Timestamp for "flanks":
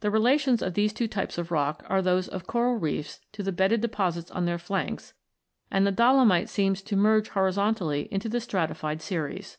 4.56-5.12